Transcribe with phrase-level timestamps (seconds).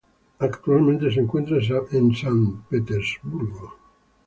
[0.39, 1.57] Actualmente se encuentra
[1.91, 3.77] en San Petersburgo.